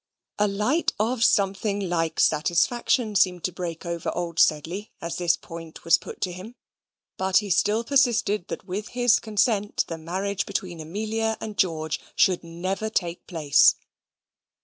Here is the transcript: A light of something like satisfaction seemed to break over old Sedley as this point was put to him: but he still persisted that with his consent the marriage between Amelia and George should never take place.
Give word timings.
A 0.39 0.47
light 0.47 0.93
of 0.99 1.23
something 1.23 1.79
like 1.87 2.19
satisfaction 2.19 3.13
seemed 3.15 3.43
to 3.43 3.51
break 3.51 3.85
over 3.85 4.09
old 4.17 4.39
Sedley 4.39 4.91
as 4.99 5.17
this 5.17 5.37
point 5.37 5.83
was 5.85 5.99
put 5.99 6.21
to 6.21 6.31
him: 6.31 6.55
but 7.17 7.37
he 7.37 7.51
still 7.51 7.83
persisted 7.83 8.47
that 8.47 8.65
with 8.65 8.87
his 8.97 9.19
consent 9.19 9.85
the 9.87 9.99
marriage 9.99 10.47
between 10.47 10.79
Amelia 10.79 11.37
and 11.39 11.55
George 11.55 11.99
should 12.15 12.43
never 12.43 12.89
take 12.89 13.27
place. 13.27 13.75